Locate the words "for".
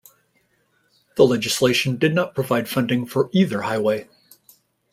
3.05-3.29